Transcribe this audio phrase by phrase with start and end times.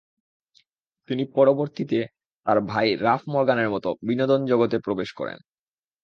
[1.09, 1.99] তিনি পরবর্তীতে
[2.45, 5.37] তার ভাই রাফ মরগানের মত বিনোদন জগতে প্রবেশ করেন।